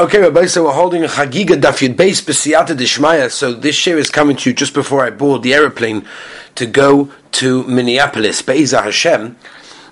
[0.00, 3.30] Okay, Rabbi, so we're holding a Chagiga Daf Yud Beis B'Siyata Dishmaya.
[3.30, 6.06] So this share is coming to you just before I board the aeroplane
[6.54, 8.40] to go to Minneapolis.
[8.40, 9.36] Be'ezah Hashem.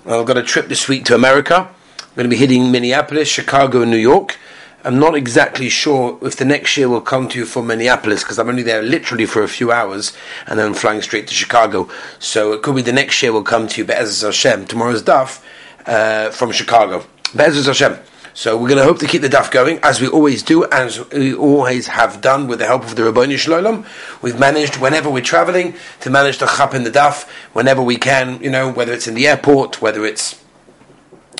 [0.07, 1.69] I've got a trip this week to America.
[1.99, 4.39] I'm going to be hitting Minneapolis, Chicago, and New York.
[4.83, 8.39] I'm not exactly sure if the next year will come to you from Minneapolis because
[8.39, 10.13] I'm only there literally for a few hours
[10.47, 11.87] and then I'm flying straight to Chicago.
[12.17, 14.65] So it could be the next year will come to you, Be'ezah Hashem.
[14.65, 15.43] Tomorrow's Daf
[15.85, 17.05] uh, from Chicago.
[17.35, 17.99] Be'ezah Hashem.
[18.33, 21.09] So we're going to hope to keep the daf going as we always do, as
[21.11, 23.85] we always have done with the help of the Rabboni Shalom.
[24.21, 28.41] We've managed whenever we're traveling to manage to chap in the daf whenever we can.
[28.41, 30.41] You know, whether it's in the airport, whether it's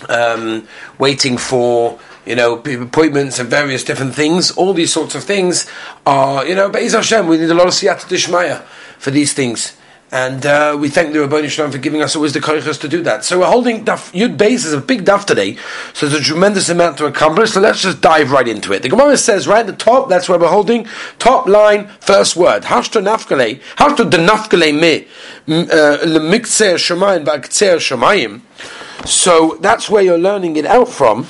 [0.08, 0.67] um,
[0.98, 4.52] waiting for you know appointments and various different things.
[4.52, 5.70] All these sorts of things
[6.06, 6.70] are you know.
[6.70, 8.64] Be'ez Hashem, we need a lot of siyata dishmaya
[8.98, 9.79] for these things.
[10.12, 13.04] And uh, we thank the Rabboni Shalom for giving us always the koiches to do
[13.04, 13.23] that.
[13.23, 15.55] So we're holding daf, Yud Beis is a big daf today,
[15.94, 17.52] so there's a tremendous amount to accomplish.
[17.52, 18.81] So let's just dive right into it.
[18.81, 20.88] The Gemara says right at the top, that's where we're holding
[21.20, 22.64] top line, first word.
[22.64, 25.08] Hashto nafkale, hashto denafkale me
[25.47, 28.41] uh, lemikzer shemayim v'akzer shemayim.
[29.08, 31.28] So that's where you're learning it out from,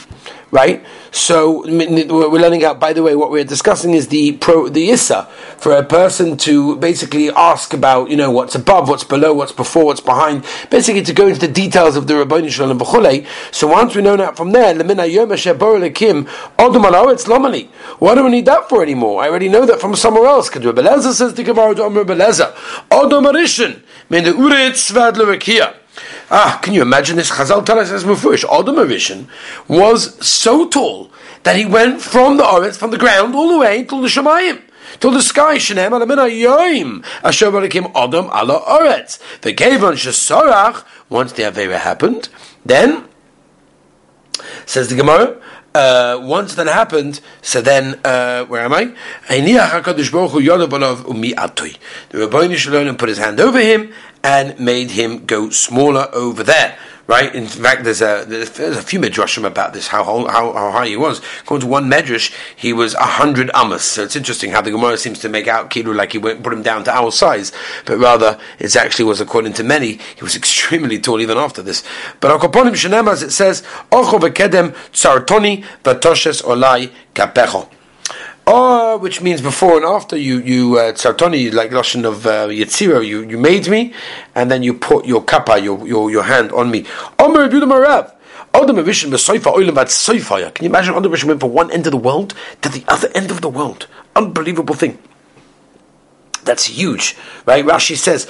[0.52, 0.84] right?
[1.12, 2.80] So we're learning out.
[2.80, 5.26] By the way, what we're discussing is the pro, the issa
[5.58, 9.86] for a person to basically ask about, you know, what's above, what's below, what's before,
[9.86, 10.46] what's behind.
[10.70, 13.28] Basically, to go into the details of the Rabboni Shalom v'chulei.
[13.52, 15.30] So once we know that from there, lemina yom
[15.94, 16.26] kim
[16.58, 17.68] odom it's lomali.
[18.00, 19.24] What do we need that for anymore?
[19.24, 20.50] I already know that from somewhere else.
[20.50, 22.54] Because Rebbe says the Gemara to Rebbe Lezer,
[22.90, 25.79] odom arishin, mean the uretz vad
[26.32, 27.32] Ah, can you imagine this?
[27.32, 29.28] Chazal tell us as Mufurish, Adam Arishan
[29.68, 31.12] was so tall
[31.44, 34.62] that he went from the Oretz, from the ground, all the way to the Shemayim.
[35.02, 39.20] To the sky, Shenem Alamina Yoim, Asher Barakim Adam ala Oretz.
[39.42, 42.30] The Kevon Shesorach, once the Avera happened,
[42.66, 43.06] then,
[44.66, 45.42] says the Gemara,
[45.76, 48.94] uh, once that happened, so then, uh, where am I?
[52.10, 56.78] The Rabbi Shalom put his hand over him and made him go smaller over there.
[57.10, 57.34] Right.
[57.34, 60.96] In fact, there's a there's a few midrashim about this how how, how high he
[60.96, 61.24] was.
[61.40, 63.84] According to one medrash, he was a hundred amos.
[63.84, 66.54] So it's interesting how the Gemara seems to make out Kilu like he went put
[66.54, 67.52] him down to our size,
[67.86, 71.84] but rather it actually was according to many he was extremely tall even after this.
[72.20, 77.70] But Akoponim Shenem as it says, Ocho v'kedem tsartoni v'toshes olai kapecho.
[78.52, 83.06] Oh, which means before and after you you uh, tzartoni like lashon of uh, yitzira,
[83.06, 83.94] you you made me,
[84.34, 86.84] and then you put your kappa, your your, your hand on me.
[87.20, 88.16] Omer Marav.
[88.52, 88.80] Can you
[90.66, 92.34] imagine Adam Rishon went from one end of the world
[92.64, 93.86] to the other end of the world?
[94.16, 94.98] Unbelievable thing.
[96.44, 97.66] That's huge, right?
[97.66, 98.28] Rashi says,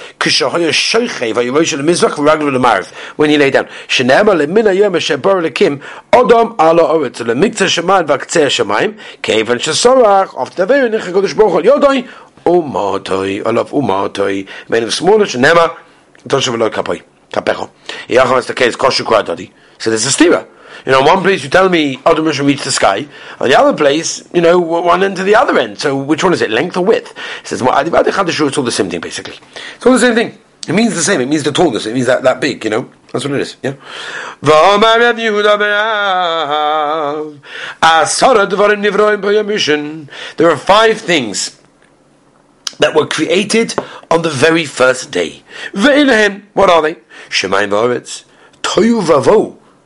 [3.16, 5.80] when he lay down, "Shenema lemina yom shebar lekim
[6.12, 11.64] odom ala oretz lemikta shemayim v'aktzeh shemayim kevan shesorach after the very nicha kodesh baruch
[11.64, 12.08] yodoi
[12.44, 15.76] umatoi alav umatoi made of smaller shenema
[16.26, 17.70] toshav lo kapoi kapecho.
[18.08, 18.74] Yacham is the case
[19.78, 20.46] so there's a stira
[20.86, 23.06] you know, one place you tell me Adam Rishon reach the sky,
[23.38, 25.78] on the other place, you know, one end to the other end.
[25.78, 27.12] So which one is it, length or width?
[27.40, 29.38] It says, well, it's all the same thing, basically.
[29.76, 30.38] It's all the same thing.
[30.68, 31.20] It means the same.
[31.20, 31.86] It means the tallness.
[31.86, 32.90] It means that, that big, you know.
[33.12, 33.56] That's what it is.
[33.62, 33.74] Yeah.
[40.36, 41.60] There are five things
[42.78, 43.74] that were created
[44.10, 45.42] on the very first day.
[45.72, 46.96] What are they?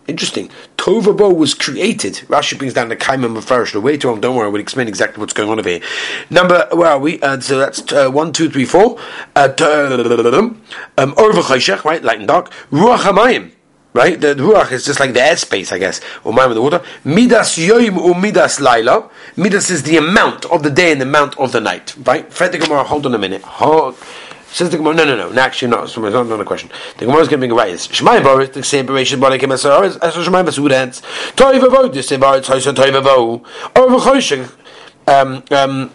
[0.07, 0.51] Interesting.
[0.77, 2.15] Tovabo was created.
[2.29, 3.75] Rashi brings down the Kaimim of Farish.
[3.75, 5.81] Later on, don't worry, we'll explain exactly what's going on over here.
[6.29, 7.21] Number, where are we?
[7.23, 8.99] Uh, so that's uh, one, two, three, four.
[9.35, 9.49] Uh,
[10.99, 12.05] um, right?
[12.05, 12.51] Light and dark.
[12.71, 13.53] Ruach Hamayim.
[13.95, 14.21] Right?
[14.21, 16.83] The, the Ruach is just like the airspace, I guess, or Mayim of the water.
[17.05, 19.09] Midas Yoim or Midas Laila.
[19.37, 21.95] Midas is the amount of the day and the amount of the night.
[22.05, 22.31] Right?
[22.31, 23.43] Fred the Gemara, hold on a minute.
[23.43, 23.97] Hold.
[24.55, 25.83] Says the Gemara, no, no, no, no actually not.
[25.83, 26.71] It's not, not a question.
[26.99, 27.75] The Gemara is going to bring a right.
[27.75, 31.03] Shemai Boris, the same Bereshit Borik Emasar, as Shemai Basudans.
[31.35, 33.41] Toy Vavo, the same Boris, Hoysa Toy Vavo.
[33.77, 34.53] Or V'choshech,
[35.09, 35.91] um, um,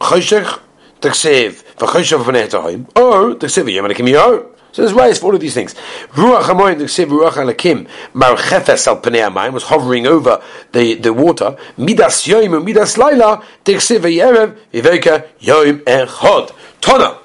[0.00, 0.58] Choshech,
[1.02, 4.46] Teksev, V'choshech V'nei Tahim, or Teksev Yom Anakim Yor.
[4.72, 5.74] So there's ways for all of these things.
[6.12, 10.42] Ruach Hamoyim, the Ksiv Ruach Alakim, Mar Chefes Al Pnei Amayim, was hovering over
[10.72, 11.58] the, the water.
[11.76, 16.54] Midas Yoim, Midas Laila, Ksiv Yerev, Viveka Yoim Echod.
[16.80, 17.19] Tona.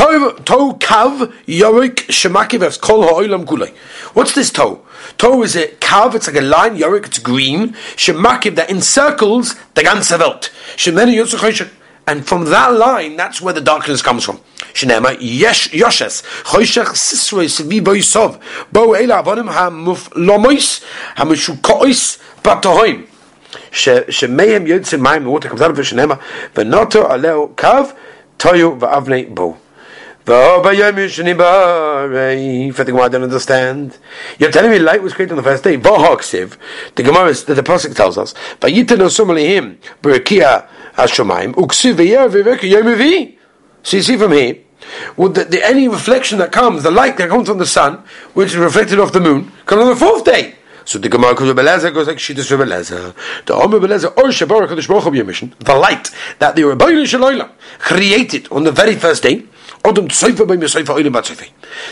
[0.00, 3.70] Toe kav yorik shemakiv kol ha'olam kulei.
[4.14, 4.80] What's this toe?
[5.18, 9.82] Toe is a kav, it's like a line, yorik, it's green, shemakiv, that encircles the
[9.82, 10.50] ganze Welt.
[10.76, 11.70] Shemene yotzuchayshek.
[12.06, 14.40] And from that line, that's where the darkness comes from.
[14.72, 18.40] Shnema yesh yoshes choshech sisrei sivi boisov
[18.72, 20.82] bo ela avonim hamuf lomois
[21.16, 23.06] hamushukois batohoim
[23.70, 26.18] shemeim yotzim the water comes out of it shnema
[26.54, 27.94] v'noto aleo kav
[28.38, 29.58] toyu v'avnei bo.
[30.24, 31.32] For the
[32.86, 33.98] Gemara, I don't understand.
[34.38, 35.76] You're telling me light was created on the first day.
[35.76, 37.62] The Gemara, the, the
[37.94, 38.34] tells us.
[43.82, 44.58] So you see from here,
[45.16, 48.02] would the, the, any reflection that comes, the light that comes from the sun,
[48.34, 50.54] which is reflected off the moon, comes on the fourth day.
[50.84, 51.54] So the Gemara goes
[51.92, 52.18] goes like
[52.50, 53.14] Rebelezer.
[53.46, 53.68] The or
[54.46, 54.70] Baruch
[55.60, 56.64] the light that the
[57.78, 59.44] created on the very first day.
[59.82, 61.48] Adam Tzayfa by Misayfa Oilim Batzayfa.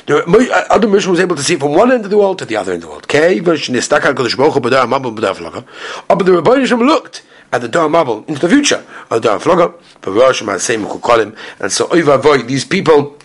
[0.06, 2.44] The uh, Adam Mishra was able to see from one end of the world to
[2.44, 3.08] the other end of the world.
[3.08, 5.64] Stakar Kadosh Baruch Hu Badar Mabel Badar Flaga.
[6.06, 8.84] But the Rebbeinu Shem looked at the Dar Mabel into the future.
[9.10, 9.72] of Badar Flaga.
[10.02, 11.34] Could call him.
[11.60, 13.16] And so Oiva Void, these people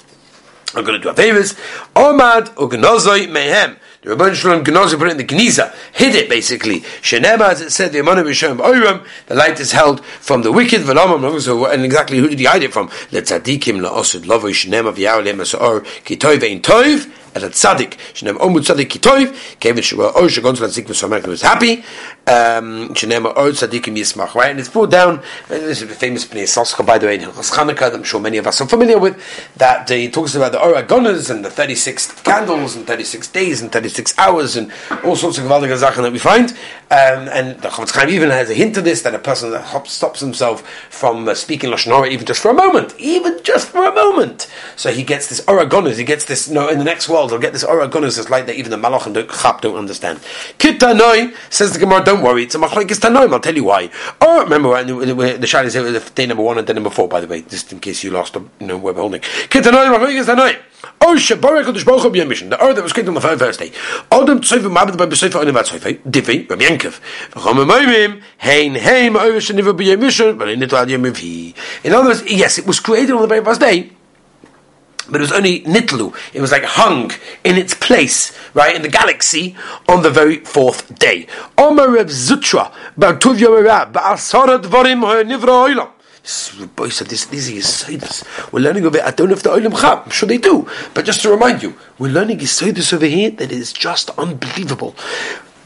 [0.75, 1.55] are going to do a favors.
[1.95, 3.77] Omad Ugnozoi Mehem.
[4.03, 6.81] The Rabban Shalom Gnoza put it in the Gniza, hid it basically.
[6.81, 10.81] Shenema, as it said, the Amana B'Shem Oyram, the light is held from the wicked,
[10.81, 12.89] and exactly who did he hide it from?
[13.11, 18.61] Letzadikim la'osud lovo Shenema v'yao le'masor ki toiv ein toiv, at a tzaddik, shenem omud
[18.61, 21.83] tzaddik kitoiv, kevin shua or shagon tzaddik v'somer was happy,
[22.27, 24.51] um, or tzaddikim yismach, right?
[24.51, 27.21] And it's brought down, uh, this is the famous Bnei Soska, by the way, in
[27.21, 29.21] Hilchas Chanukah, I'm sure many of us are familiar with,
[29.57, 34.17] that he talks about the Oragonas and the 36 candles and 36 days and 36
[34.17, 34.71] hours and
[35.03, 36.51] all sorts of gewaltige Sachen that we find.
[36.91, 39.87] Um, and the Chofetz Chaim even has a hint of this, that a person that
[39.87, 43.93] stops himself from uh, speaking Lashon even just for a moment, even just for a
[43.93, 44.47] moment.
[44.75, 47.31] So he gets this Oragonas, he gets this, you know, in the next world, world,
[47.31, 49.77] they'll get this Ora Gunnus that's like that even the Malach and the Chap don't
[49.77, 50.19] understand.
[50.59, 53.89] Kitanoi says the Gemara, don't worry, it's a Tanoim, I'll tell you why.
[54.21, 57.41] Oh, remember the Shad is day number one and day number four, by the way,
[57.43, 59.21] just in case you lost, you know, where we're holding.
[59.21, 60.59] Kitanoi, Machlaikis Tanoim.
[60.99, 62.49] Oh, Shabarek Kodesh Baruch Hu mission.
[62.49, 63.69] The earth that was created on the first day.
[64.11, 66.11] Odom Tzoyv Mabed by Besoyf Onim Bat Tzoyf.
[66.11, 66.99] Divi Rabbi Yankov.
[67.31, 70.37] V'chom Amoyim Hein Hein Sheniva B'Yem Mission.
[70.37, 73.91] But In other words, yes, it was created on the very first day
[75.09, 76.15] but it was only nitlu.
[76.33, 77.11] It was like hung
[77.43, 79.55] in its place, right, in the galaxy
[79.87, 81.27] on the very fourth day.
[81.57, 82.71] Omer Reb Zutra.
[86.75, 88.49] Boy said this, these are.
[88.51, 89.03] We're learning over it.
[89.03, 90.69] I don't know if the Olim Chab, I'm sure they do.
[90.93, 94.95] But just to remind you, we're learning Yisaitis over here that is just unbelievable.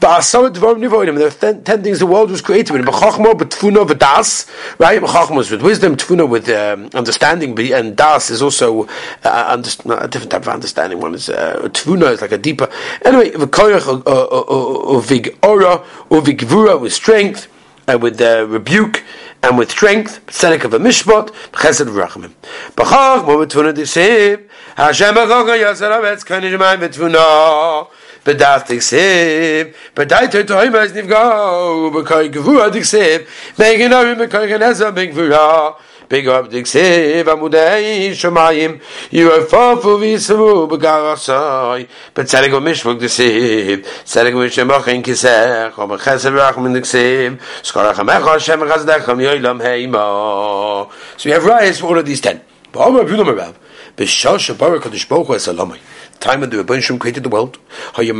[0.00, 2.82] There are ten, ten things the world was created with.
[2.82, 4.48] B'chachma, b'tfuna, v'das.
[4.78, 5.00] Right?
[5.00, 8.86] B'chachma is with wisdom, tfuna with um, understanding, and das is also
[9.24, 11.00] uh, under, a different type of understanding.
[11.00, 12.68] One is uh, tfuna is like a deeper.
[13.04, 17.48] Anyway, v'koyach uvig ora, uvig vura with strength,
[17.88, 19.02] and with uh, rebuke
[19.42, 22.34] and with strength, tzedek of a mishpat, chesed v'rachamim.
[22.76, 24.48] B'chachma, b'tfuna, disib.
[24.76, 27.88] Hashem b'chachma, yasar avetz, b'tfuna
[28.28, 33.26] b'daf diksiv, b'daiter tohima is nifgo, b'koi gevura diksiv,
[33.58, 35.74] b'genorim b'koi geneza b'gevura,
[36.10, 38.80] b'gob diksiv, amudei shomayim,
[39.12, 48.32] yurofofu v'yisru b'garosoi, b'tzedek v'mishvuk diksiv, tzedek v'mishemochen kisech, o b'chesed v'rachmin diksiv, skorach amecho
[48.32, 50.90] Hashem chazdechem yoilam heimo.
[51.16, 52.40] So we have rights for all of these ten.
[52.72, 53.54] Ba'om Rabbi Numerav,
[53.96, 55.78] b'shal shabar HaKadosh Baruch Hu es alamai
[56.20, 57.58] time when the Rebbeinu created the world.
[57.94, 58.10] Can you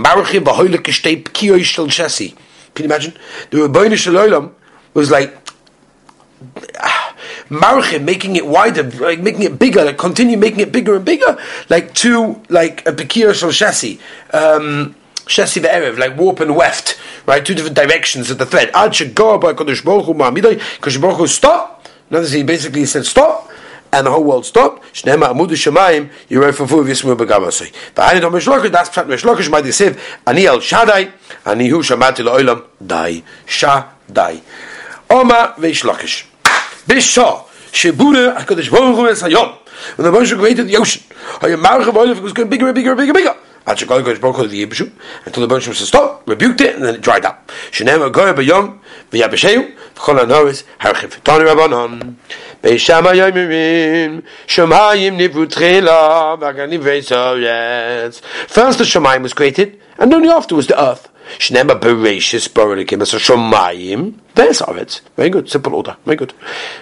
[2.84, 3.14] imagine?
[3.50, 4.54] The Rebbeinu Shalom
[4.94, 5.36] was like
[7.48, 11.36] marchim, making it wider, like making it bigger, like continue making it bigger and bigger,
[11.68, 13.98] like two, like a pekir shel chassis,
[14.32, 14.94] um,
[15.26, 17.44] chassis ve'erev, like warp and weft, right?
[17.44, 18.70] Two different directions of the thread.
[18.74, 21.86] Ad shegor by Kodesh Baruch Hu ma'amidai, Kodesh Baruch Hu stop.
[22.10, 23.47] Notice he basically said stop
[23.92, 24.82] and the whole world stopped.
[24.94, 27.72] Shnema amudu shemayim yirefafu v'yismu b'gavasei.
[27.94, 31.10] V'hani dom mishlokish, that's pshat mishlokish, my disiv, ani el shadai,
[31.46, 34.40] ani hu shamati lo'olam, dai, shadai.
[35.10, 36.24] Oma v'yishlokish.
[36.86, 39.58] Bisha, shebura, HaKadosh Baruch Hu es hayom.
[39.96, 41.02] When the Moshe created the ocean,
[41.40, 43.34] hayom marach of was getting bigger and bigger and bigger and bigger.
[43.66, 47.52] Until the Baruch said stop, rebuked it, and then it dried up.
[47.70, 48.78] Shenema goya b'yom,
[49.10, 51.22] v'yabesheyu, v'chol ha'noris, harchiv.
[51.22, 52.16] Tani Rabbanon.
[52.62, 58.20] Beishama Yomirim, Shemayim Nivru Tchela, Vaganivei Soretz.
[58.48, 61.08] First the Shemayim was created, and only afterwards the earth.
[61.38, 65.02] Shnema Bereshis Borelikim, so Shemayim, there's Soretz.
[65.16, 66.32] Very good, simple order, very good.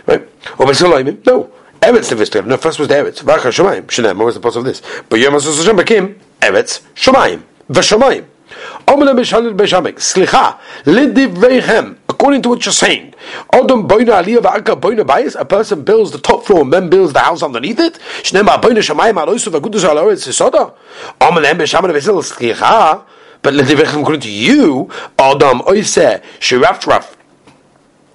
[0.07, 0.23] Right?
[0.59, 1.51] Or Besalayim, no.
[1.83, 3.23] Eretz the first no, first was the Eretz.
[3.23, 4.81] Vacha Shemayim, Shnema was the part of this.
[5.09, 8.25] But Yom HaSoshem became Eretz, Shemayim, Veshemayim.
[9.99, 13.15] Slicha, lidivreichem, according to what you're saying.
[13.53, 17.13] Odom boina aliyah va'aka boina bayis, a person builds the top floor and then builds
[17.13, 18.01] the house underneath it.
[18.23, 20.75] Shnema boina shamayim aloisu v'agudus aloretz sisoda.
[21.21, 23.05] Omelem b'shaman v'esil slicha,
[23.43, 27.15] but lidivreichem according to you, Odom oise shiraftraf,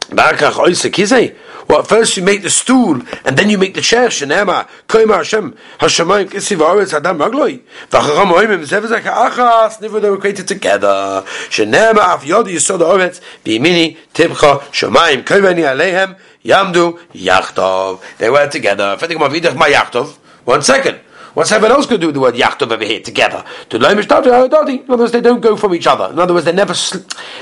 [0.10, 1.34] Barakach oise kizei.
[1.72, 4.10] Well, first you make the stool, and then you make the chair.
[4.10, 7.62] Shenema, koima Hashem, Hashemayim kisi v'aretz adam ragloi.
[7.90, 11.24] V'achacham oimim zevzek ha'achas, nivu they were created together.
[11.50, 18.02] Shenema af yodi yisod ha'oretz, b'yimini tibcha shemayim koiveni aleihem, yamdu yachtov.
[18.18, 18.98] They were together.
[20.44, 21.00] One second.
[21.34, 23.46] What's everyone else going to do with the word yachtov over here together?
[23.70, 26.12] To In other words, they don't go from each other.
[26.12, 26.74] In other words, they're never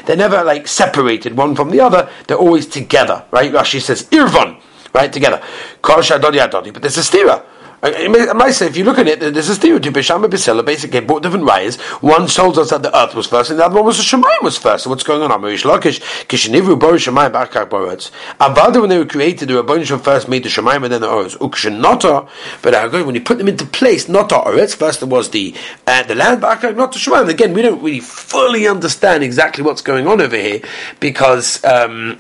[0.06, 2.10] they're never like separated one from the other.
[2.28, 3.52] They're always together, right?
[3.52, 4.58] Rashi says irvon,
[4.94, 5.42] right together.
[5.82, 7.44] But there's a stira.
[7.82, 10.04] I say, if you look at it, there's a stereotype.
[10.04, 11.80] Shama Bisela basically bought different rayas.
[12.02, 14.44] One told us that the earth was first, and the other one was the Shemayim
[14.44, 14.84] was first.
[14.84, 15.30] So what's going on?
[15.30, 18.12] Amarish Lakish, Kishinivru Boris Shemayim Barkak Boretz.
[18.40, 21.38] Avada, when they were created, the Rabbanishim first made the Shemayim and then the Oretz.
[21.38, 22.28] Ukshinota,
[22.62, 25.56] but when you put them into place, not Oretz, first there was the
[25.88, 27.30] uh, the land Barkak, not the Shemayim.
[27.30, 30.62] Again, we don't really fully understand exactly what's going on over here
[31.00, 31.64] because.
[31.64, 32.20] Um,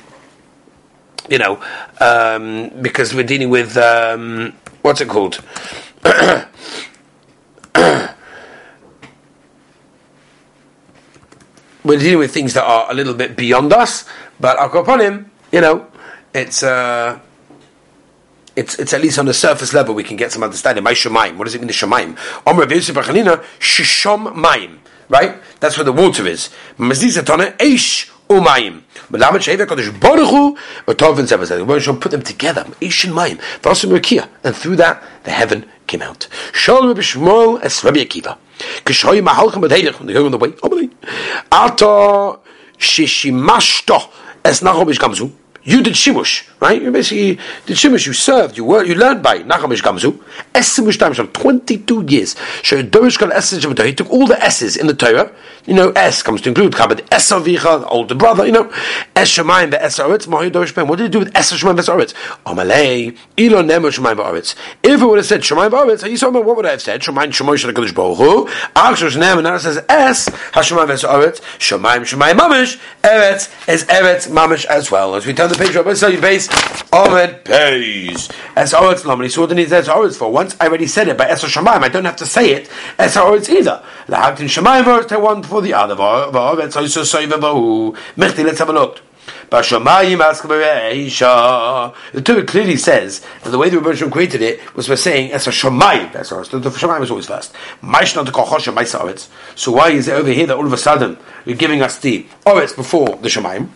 [1.29, 1.63] you know,
[1.99, 5.43] um, because we're dealing with um, what's it called?
[11.83, 14.05] we're dealing with things that are a little bit beyond us,
[14.39, 15.87] but I'll go upon him, you know,
[16.33, 17.19] it's uh,
[18.55, 20.83] it's it's at least on the surface level we can get some understanding.
[20.83, 22.17] My shemaim, what does it mean the shemaim?
[23.59, 25.41] Shishom maim, right?
[25.59, 26.49] That's where the water is.
[26.77, 28.83] Eish umayim.
[29.11, 30.57] Melamed Sheva Kodesh Baruch Hu
[30.93, 31.65] Tov and Zevazah.
[31.65, 32.63] We shall put them together.
[32.81, 33.37] Ishin Mayim.
[33.61, 34.29] Vasim Rekia.
[34.43, 36.27] And through that, the heaven came out.
[36.53, 38.37] Shal Rabbi Shmuel es Rabbi Akiva.
[38.85, 39.97] Kishoy Mahalchem B'Deidich.
[39.97, 40.49] When they go on the way.
[40.49, 40.91] Omali.
[41.51, 42.39] Ata
[42.77, 44.09] Shishimashto
[44.45, 45.31] es Nachom Ish Gamzu.
[45.63, 46.81] You did shimush, right?
[46.81, 47.35] You basically
[47.65, 48.07] did shimush.
[48.07, 48.57] You served.
[48.57, 48.83] You were.
[48.83, 50.17] You learned by Nachamish Gamzu.
[50.53, 51.31] Esimush Damsham.
[51.33, 52.35] Twenty-two years.
[52.63, 55.31] So Dorish Kal Esses He took all the S's in the Torah.
[55.65, 58.45] You know, S comes to include Chabad Esavicha, the older brother.
[58.45, 58.73] You know,
[59.15, 60.27] Es Shemayim Be'esaretz.
[60.27, 60.87] Mahi Dorish Ben.
[60.87, 62.13] What did he do with Es Shemayim Be'esaretz?
[62.45, 64.55] Amalei Ilo Nemo Shemayim Be'aretz.
[64.81, 67.01] If it would have said Shemayim Be'aretz, you saw what would I have said?
[67.01, 68.49] Shemayim Shemoy Shel Hakadosh Baruch Hu.
[68.75, 71.41] Actually, Nemo now says Es Hashemayim Be'esaretz.
[71.59, 72.79] Shemayim Shemayim Mamish.
[73.03, 75.13] Eretz is Eretz Mamish as well.
[75.15, 76.47] As we tell the page Rabbi say base
[76.93, 78.29] Ahmed pays.
[78.55, 81.25] As Oretz Lamani so then he says Oretz for once I already said it by
[81.25, 81.83] Esra Shemaim.
[81.83, 83.83] I don't have to say it as Oretz either.
[84.07, 85.95] The Haktin Shemaim verse one for the other.
[85.95, 89.01] Mechti let's have a look.
[89.51, 89.61] The
[92.23, 95.51] Torah clearly says that the way the Rebbeinu created it was by saying as a
[95.51, 96.13] Shemayim.
[96.13, 97.53] That's the Shemayim was always first.
[99.55, 102.25] So why is it over here that all of a sudden you're giving us the
[102.45, 103.69] Oretz before the Shemayim?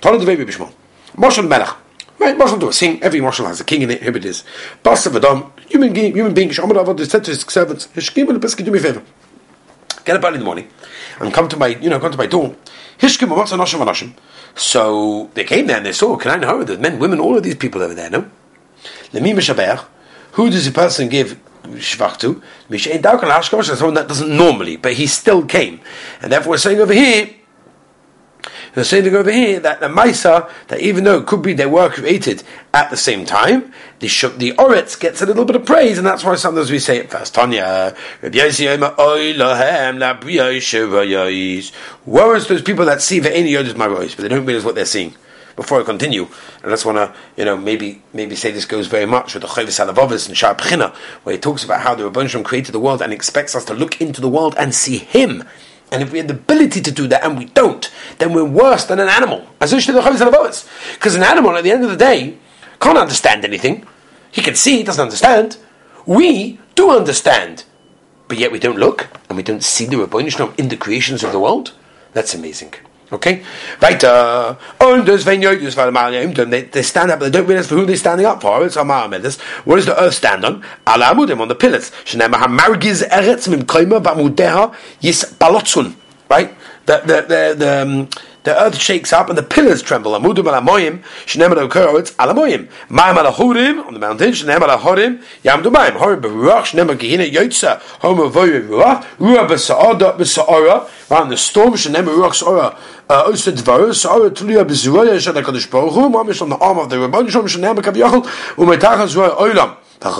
[0.00, 0.72] Tell the Rebbe Bishmol.
[1.20, 1.76] Moshel Melech.
[2.18, 3.02] Right, Moshel do a sing.
[3.02, 4.02] Every Moshel has a king in it.
[4.02, 4.42] Here it is.
[4.82, 6.48] Boss of Adam, human being, human being.
[6.48, 9.02] Shomer Avad said to his servants, "Hishkim and Pesach, do me a favor.
[10.06, 10.68] Get up early in the morning
[11.20, 12.56] and come to my, you know, come to my door.
[12.98, 14.14] Hishkim, what's a noshim anoshim?
[14.54, 17.42] So they came there and they saw Can I know the men, women, all of
[17.42, 18.08] these people over there.
[18.08, 18.22] No.
[19.12, 19.84] Lemi mishaber.
[20.32, 22.40] Who does the person give shvach to?
[22.70, 23.76] Mishain daukan hashkosh.
[23.76, 25.80] Someone that doesn't normally, but he still came,
[26.22, 27.28] and therefore we're saying over here
[28.74, 31.90] they're saying over here that the Maisa, that even though it could be they were
[31.90, 36.06] created at the same time, the the Oretz gets a little bit of praise, and
[36.06, 37.34] that's why sometimes we say it first.
[37.34, 37.94] Tanya,
[42.06, 44.64] Woe is those people that see the any Yodis my voice, but they don't realize
[44.64, 45.14] what they're seeing.
[45.56, 46.28] Before I continue,
[46.64, 49.48] I just want to, you know, maybe maybe say this goes very much with the
[49.48, 53.12] Chavis Alavovis and Pchina, where he talks about how the Rebbeinu created the world and
[53.12, 55.44] expects us to look into the world and see Him
[55.90, 58.84] and if we had the ability to do that and we don't, then we're worse
[58.84, 59.46] than an animal.
[59.58, 62.36] Because an animal, at the end of the day,
[62.80, 63.86] can't understand anything.
[64.30, 65.56] He can see, he doesn't understand.
[66.06, 67.64] We do understand.
[68.28, 71.32] But yet we don't look and we don't see the Rabbanishlam in the creations of
[71.32, 71.72] the world.
[72.12, 72.74] That's amazing.
[73.12, 73.42] Okay?
[73.80, 74.56] Weiter.
[74.78, 75.90] Und das, Jödus, weil
[76.72, 78.64] they, stand up, but they don't realize for who they're standing up for.
[78.64, 79.38] It's Amar Medes.
[79.64, 80.62] What does the earth stand on?
[80.86, 81.90] Ala amudim, on the pillars.
[82.06, 84.74] Eretz mim ba'mudeha.
[86.30, 86.54] Right?
[86.90, 88.08] The, the, the, the, um,
[88.42, 90.10] the earth shakes up and the pillars tremble.
[90.10, 92.68] Amudim ala moyim, shenem ala kurotz ala moyim.
[92.88, 95.92] Maim ala hurim, on the mountain, shenem ala horim, yam maim.
[95.92, 101.36] Horim beruach, shenem ala gehina yotza, homer voyu ruach, ruach besa'ada besa'ara, right, in the
[101.36, 102.76] storm, shenem ruach sa'ara,
[103.08, 107.30] Oster Dvar, Sa'ara Tulia Bezuaya Shad HaKadosh Baruch Hu, on the arm of the Rabban
[107.30, 108.24] Shalom Shenem HaKaviyachal,
[108.56, 109.76] Umetachas Zuaya Oilam.
[110.00, 110.16] The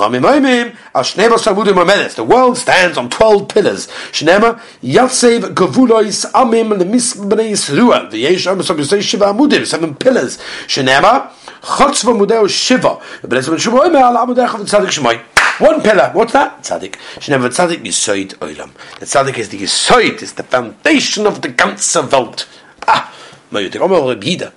[2.29, 3.87] world stands on 12 pillars.
[4.13, 8.11] Shnema, Yatsev Gavulois Amim Lemisbnei Yisrua.
[8.11, 10.37] The Yesh Am Sabisei Shiva Amudim, seven pillars.
[10.67, 11.31] Shnema,
[11.63, 12.99] Chotzva Mudeo Shiva.
[13.27, 15.19] Blessed Shemoy Me'al Amudech of the Tzadik Shemoy.
[15.61, 16.11] One pillar.
[16.15, 16.63] What's that?
[16.63, 16.97] Tzaddik.
[17.17, 18.73] Shneva Tzaddik Yisoid Oilam.
[18.99, 22.47] The Tzaddik is the Yisoid, is the foundation of the ganze Welt.
[22.87, 23.15] Ah,
[23.53, 24.53] Mayutik Omer Rebida.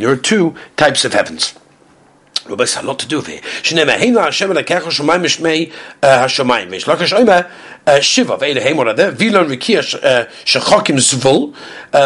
[0.00, 1.54] There are two types of heavens.
[2.50, 3.42] Rabbi has a lot to do with it.
[3.42, 6.68] Shnema heina Hashem elekecha shomayim mishmei uh, hashomayim.
[6.68, 7.50] Mishlach hashoyma
[7.86, 11.54] uh, shiva ve'ele heimor adeh vilon rikia uh, shechokim zvul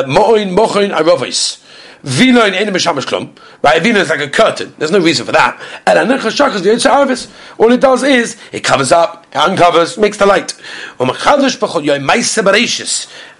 [0.07, 1.64] mo'oin mo'oin arovis.
[2.05, 3.35] Vino in Enim Shamash Klum.
[3.63, 3.83] Right?
[3.83, 4.75] Vino is like a curtain.
[4.77, 5.59] There's no reason for that.
[5.87, 7.31] And Anach Shach is the Yitzhak Arvis.
[7.57, 10.53] All it does is, it covers up, it uncovers, makes the light.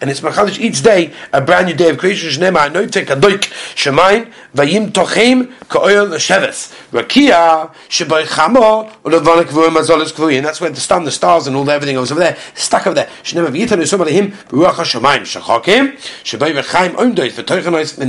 [0.01, 2.31] And it's Machadish each day, a brand new day of creation.
[2.31, 6.73] Shnema Anoite Kadoik Shemayin Vayim Tochim Ka'oil Sheves.
[6.91, 10.43] Rakia Shebay Chamo Ulevanik Vuim Azolis Kvuyin.
[10.43, 12.37] That's where the sun, the stars, and all the, everything goes over there.
[12.55, 13.09] Stuck over there.
[13.23, 15.93] Shnema V'yitan Usum Alehim Ruach HaShemayim Shachokim
[16.25, 18.09] Shebay V'chaim Oimdoit V'toichanois Min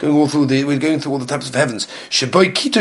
[0.00, 1.86] going all through the, we're going through all the types of heavens.
[2.08, 2.80] Shaboy kita.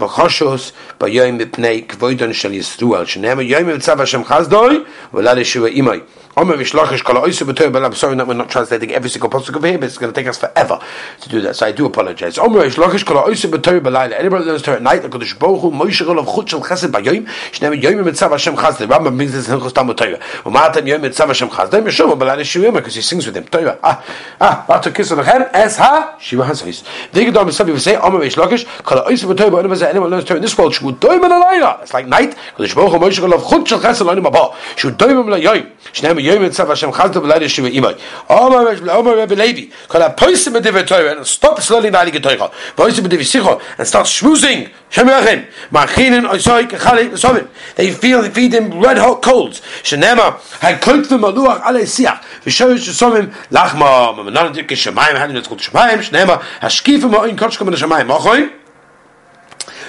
[0.00, 5.98] בחושוס ביום מפני כבודון של ישרועל שנאמר יום מצב השם חסדוי ולא לשוע אימי
[6.34, 9.54] Omer Vishlochish Kala Oisa B'Torah, but I'm sorry that we're not translating every single pasuk
[9.54, 10.80] over here, but it's going to take us forever
[11.20, 12.38] to do that, so I do apologize.
[12.38, 14.18] Omer Vishlochish Kala Oisa B'Torah B'Layla.
[14.18, 16.90] Anybody that learns Torah at night, the Kodesh Baruch Hu, Moshe Rol Chut Shel Chesed
[16.90, 18.78] B'Yoyim, Shneim Yoyim Mitzav Hashem Chesed.
[18.78, 20.18] The Rambam brings this in Hilchos Talmud Torah.
[20.44, 21.68] Umatam Yoyim Mitzav Hashem Chesed.
[21.68, 23.44] Yeshua B'Layla Shivim, because he sings with him.
[23.44, 23.78] Torah.
[23.82, 24.02] Ah,
[24.40, 26.82] ah, Vato Kisu Lechem, Es Ha, Shiva HaZois.
[27.12, 30.73] V'Yigdom Misav Yivasei, Omer Vishlochish Kala Oisa B'Torah B'Yoyim, anyone learns Torah in this world,
[30.73, 31.81] Shu Doim B'Layla.
[31.81, 34.55] It's like night, Kodesh Baruch Hu, Moshe Rol Chut Shel Chesed B'Yoyim Abba.
[34.75, 35.71] Shu Doim B'Yoyim.
[35.93, 37.95] Shneim Yoyim Mitzav Hashem Chesed Chazda b'layla shiva imay.
[38.29, 42.51] Omar Rebbe Levi, kol a poisim b'divrei Torah, and stop slowly Heilige Torah.
[42.75, 44.69] Poisim b'divrei Sicho, and start schmoozing.
[44.89, 47.47] Shem Yachim, machinin oisoi kechali v'sovim.
[47.75, 49.61] They feel, they feed him red hot coals.
[49.83, 55.99] Shenema, hakot v'maluach alei siach, v'shoyish v'sovim lachma, mamanan dik shemayim, hadin it's called shemayim,
[55.99, 58.07] shenema, hashkifim ha'oin kotshkom in the shemayim.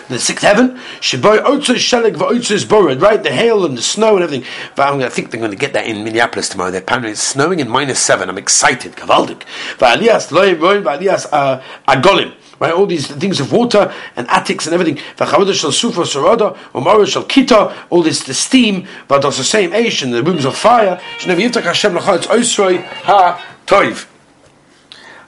[0.08, 0.78] The sixth heaven.
[1.00, 3.22] Shiboy Otzo Shelig V'Otzo is borrowed, right?
[3.22, 4.48] The hail and the snow and everything.
[4.74, 6.70] But I think they're going to get that in Minneapolis tomorrow.
[6.70, 8.30] They're apparently it's snowing in minus seven.
[8.30, 8.92] I'm excited.
[8.92, 9.42] Kavaldik.
[9.76, 12.34] V'Alias Loy Roy V'Alias uh, Agolim.
[12.58, 14.96] Right, all these things of water and attics and everything.
[15.16, 20.02] V'chavada shel sufa sarada, umara shel kita, all this the steam, but the same ash
[20.02, 21.00] and the rooms of fire.
[21.18, 24.06] Shnev yiftach Hashem l'chayitz oisroi ha toiv.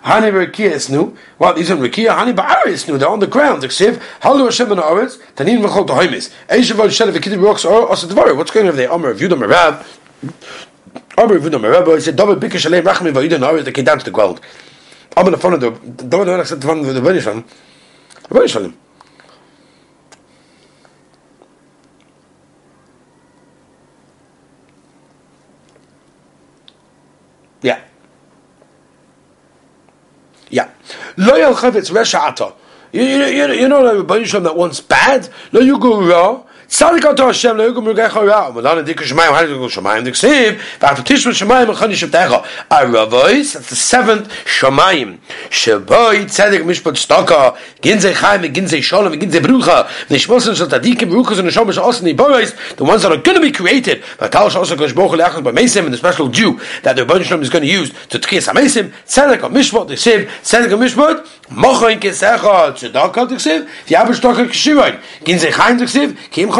[0.04, 1.16] Hani Rekia is new.
[1.38, 2.16] Well, these are Rekia.
[2.16, 2.96] Hani Ba'ara is new.
[2.96, 3.62] They're on the ground.
[3.62, 4.00] Ksiv.
[4.22, 5.20] Halu Hashem and Aretz.
[5.34, 6.32] Tanin V'chol Tohimis.
[6.48, 8.34] Eishavod Shelev V'kidim Roks or Osadvar.
[8.36, 8.90] What's going on there?
[8.90, 9.84] Omer Yudam Merab.
[11.18, 11.94] Omer Yudam Merab.
[11.94, 13.64] He said, David Bika Shalem Rachmi V'yudam Aretz.
[13.64, 14.40] They came down to the ground.
[15.16, 15.70] Omer the front of the...
[16.04, 17.44] David Aretz said the front of the Benish Shalem.
[18.30, 18.76] Benish Shalem.
[27.62, 27.82] Yeah.
[30.50, 30.70] Yeah.
[31.16, 32.52] Lo yalchavetz resha ata.
[32.92, 35.28] You, you, you, you know the Rebbeinu that wants bad?
[35.52, 36.42] No, you go raw.
[42.70, 45.18] Aravois, that's the seventh shemayim.
[45.50, 47.56] Tzadik mishpat staka.
[47.82, 48.14] Ginzei
[48.52, 49.88] ginzei shalom, ginzei brucha.
[50.08, 54.02] Tadikim, and the ones that are going to be created.
[54.20, 58.92] And the special that the Rebbeinu is going to use to tchias ha-meisim.
[59.06, 59.88] Tzadik ha-mishpat.
[59.88, 61.26] Tzadik ha-mishpat.
[61.50, 62.74] Mocha in kesechad.
[62.78, 63.66] Tzedakah diksiv.
[63.86, 65.00] V'yaber shtaka kishivayin.
[65.24, 65.50] Ginzei.
[66.30, 66.59] Kim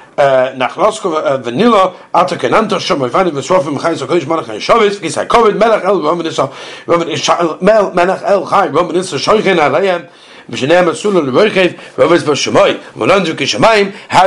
[0.17, 5.25] nach Roskov vanilla ata kenanto shom vani vesrofim chayin so kodesh malach shavis kis ha
[5.25, 6.39] kovid melach el roman is
[6.87, 10.07] roman is melach el chay roman is shoychen alayem
[10.49, 10.55] How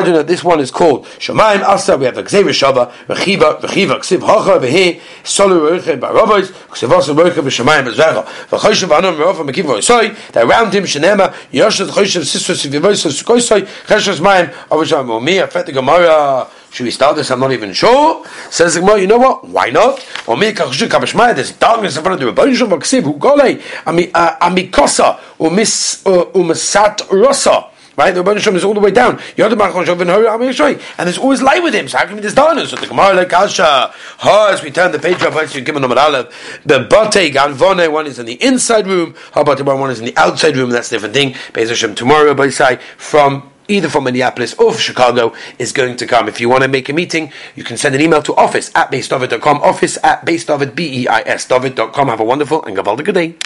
[0.01, 1.63] do you know this one is called Shemaim?
[1.63, 7.09] Asa we have a Xavier Shaba, Rechiva, Rechiva, Ksiv Hacha, Vehi, Solu Rechev Baravos, Ksivos
[7.15, 8.25] Rechev B'Shemaim Bezvecha.
[8.25, 10.15] V'Choshev Anam Merofa Mekiv V'Osoi.
[10.33, 16.47] That around him Shenema Yoshet Choshev Sistos V'Vos Sukoisoi Cheshes Mayim Avisham Omi Afet Gemara.
[16.75, 17.31] Should we start this?
[17.31, 18.27] I'm not even sure.
[18.51, 19.47] Says Gemara, you know what?
[19.47, 20.05] Why not?
[20.27, 23.05] There's darkness in front of the Rebbeinu Shalom Ksiv.
[23.05, 23.63] Who gole?
[23.87, 27.67] Ami uh, amikosa uh, umisat rosa.
[27.97, 28.11] Right?
[28.13, 29.21] The Rebbeinu Shalom is all the way down.
[29.39, 31.87] And there's always light with him.
[31.87, 32.67] So how can this done?
[32.67, 33.95] So the Gemara like Kasha.
[34.25, 36.61] As we turn the page up, you give number Aleph.
[36.67, 39.15] The Bate Ganvone one is in the inside room.
[39.33, 40.71] The one is in the outside room?
[40.71, 41.35] That's a different thing.
[41.53, 46.29] Beis Hashem tomorrow, say from either from Minneapolis or from Chicago, is going to come.
[46.29, 48.91] If you want to make a meeting, you can send an email to office at
[48.91, 52.09] beisdavid.com, office at beisdavid, B-E-I-S, david.com.
[52.09, 53.35] Have a wonderful and gavaldic day.